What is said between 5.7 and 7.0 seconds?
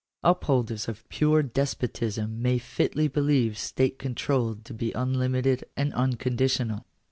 and unconditional.